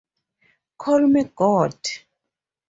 [0.79, 1.75] "Call me God".